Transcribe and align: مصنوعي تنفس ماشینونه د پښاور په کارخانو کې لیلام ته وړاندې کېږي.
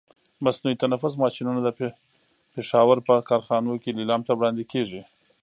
مصنوعي 0.43 0.75
تنفس 0.83 1.13
ماشینونه 1.23 1.59
د 1.63 1.69
پښاور 2.55 2.97
په 3.07 3.13
کارخانو 3.29 3.73
کې 3.81 3.95
لیلام 3.99 4.21
ته 4.27 4.31
وړاندې 4.35 4.63
کېږي. 4.71 5.01